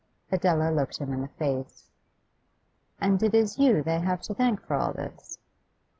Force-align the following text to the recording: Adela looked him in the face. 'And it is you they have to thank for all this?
Adela 0.31 0.71
looked 0.71 0.97
him 0.97 1.13
in 1.13 1.21
the 1.21 1.27
face. 1.27 1.91
'And 2.99 3.21
it 3.21 3.35
is 3.35 3.59
you 3.59 3.83
they 3.83 3.99
have 3.99 4.23
to 4.23 4.33
thank 4.33 4.59
for 4.65 4.73
all 4.73 4.93
this? 4.93 5.37